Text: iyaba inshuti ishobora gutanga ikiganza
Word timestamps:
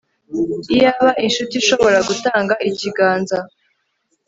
iyaba 0.73 1.09
inshuti 1.25 1.53
ishobora 1.61 1.97
gutanga 2.07 2.53
ikiganza 2.69 3.37